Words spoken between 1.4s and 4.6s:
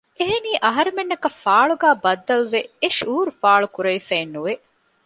ފާޅުގައި ބައްދަލުވެ އެ ޝުއޫރު ފާޅު ކުރެވިފައެއް ނުވެ